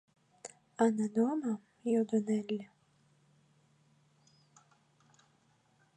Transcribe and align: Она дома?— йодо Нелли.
Она 0.83 1.05
дома?— 1.15 1.51
йодо 1.91 2.17
Нелли. 2.27 2.61